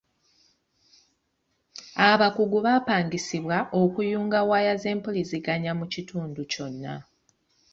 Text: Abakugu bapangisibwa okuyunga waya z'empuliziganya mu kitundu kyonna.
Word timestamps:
Abakugu 2.09 2.57
bapangisibwa 2.65 3.57
okuyunga 3.81 4.39
waya 4.49 4.73
z'empuliziganya 4.81 5.71
mu 5.79 5.85
kitundu 5.93 6.41
kyonna. 6.51 6.95